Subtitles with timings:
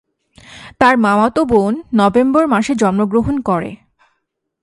[0.79, 3.71] তার মামাতো বোন নভেম্বর মাসে জন্মগ্রহণ করে।